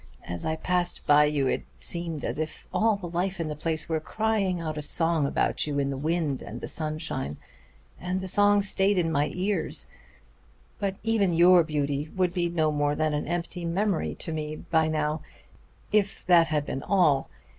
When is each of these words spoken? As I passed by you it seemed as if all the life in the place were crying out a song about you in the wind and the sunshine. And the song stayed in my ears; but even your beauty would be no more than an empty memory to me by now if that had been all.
As 0.27 0.47
I 0.47 0.55
passed 0.55 1.05
by 1.05 1.25
you 1.25 1.45
it 1.45 1.63
seemed 1.79 2.25
as 2.25 2.39
if 2.39 2.65
all 2.73 2.95
the 2.95 3.05
life 3.07 3.39
in 3.39 3.45
the 3.47 3.55
place 3.55 3.87
were 3.87 3.99
crying 3.99 4.59
out 4.59 4.75
a 4.75 4.81
song 4.81 5.27
about 5.27 5.67
you 5.67 5.77
in 5.77 5.91
the 5.91 5.95
wind 5.95 6.41
and 6.41 6.59
the 6.59 6.67
sunshine. 6.67 7.37
And 7.99 8.19
the 8.19 8.27
song 8.27 8.63
stayed 8.63 8.97
in 8.97 9.11
my 9.11 9.29
ears; 9.35 9.89
but 10.79 10.95
even 11.03 11.33
your 11.35 11.63
beauty 11.63 12.09
would 12.15 12.33
be 12.33 12.49
no 12.49 12.71
more 12.71 12.95
than 12.95 13.13
an 13.13 13.27
empty 13.27 13.63
memory 13.63 14.15
to 14.15 14.33
me 14.33 14.55
by 14.55 14.87
now 14.87 15.21
if 15.91 16.25
that 16.25 16.47
had 16.47 16.65
been 16.65 16.81
all. 16.81 17.29